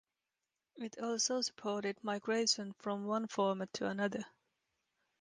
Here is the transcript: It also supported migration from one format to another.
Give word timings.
It 0.77 0.95
also 0.97 1.41
supported 1.41 2.03
migration 2.03 2.73
from 2.79 3.05
one 3.05 3.27
format 3.27 3.71
to 3.73 3.85
another. 3.85 4.25